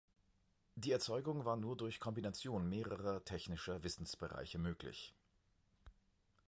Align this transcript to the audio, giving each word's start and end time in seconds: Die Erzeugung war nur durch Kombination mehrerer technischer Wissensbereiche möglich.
Die 0.73 0.91
Erzeugung 0.91 1.45
war 1.45 1.57
nur 1.57 1.77
durch 1.77 1.99
Kombination 1.99 2.67
mehrerer 2.67 3.23
technischer 3.23 3.83
Wissensbereiche 3.83 4.57
möglich. 4.57 5.13